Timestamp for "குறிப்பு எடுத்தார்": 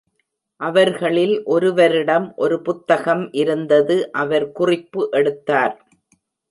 4.51-5.75